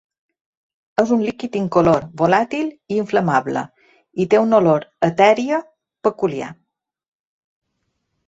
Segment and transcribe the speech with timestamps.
[1.01, 3.61] És un líquid incolor, volàtil i inflamable
[4.25, 5.59] i té una olor etèria
[6.09, 6.51] peculiar.